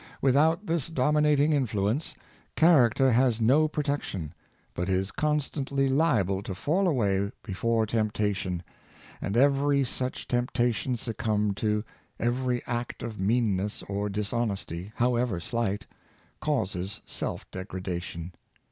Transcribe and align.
With 0.19 0.35
out 0.35 0.65
this 0.65 0.87
dominating 0.87 1.53
influence, 1.53 2.15
character 2.55 3.11
has 3.11 3.39
no 3.39 3.67
protec 3.67 4.01
tion, 4.01 4.33
but 4.73 4.89
is 4.89 5.11
constantly 5.11 5.87
liable 5.87 6.41
to 6.41 6.55
fall 6.55 6.87
away 6.87 7.31
before 7.43 7.85
tempta 7.85 8.35
tion; 8.35 8.63
and 9.21 9.37
every 9.37 9.83
such 9.83 10.27
temptation 10.27 10.97
succumbed 10.97 11.55
to, 11.57 11.83
every 12.19 12.63
act 12.65 13.03
of 13.03 13.19
meanness 13.19 13.83
or 13.83 14.09
dishonesty, 14.09 14.91
however 14.95 15.39
slight, 15.39 15.85
causes 16.39 17.01
selfdegradation. 17.05 18.31